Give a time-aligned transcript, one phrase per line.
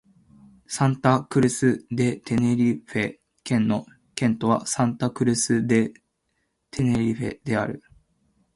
[0.65, 3.85] サンタ・クルス・デ・テネリフェ県の
[4.15, 5.93] 県都はサンタ・クルス・デ・
[6.71, 7.83] テネリフェである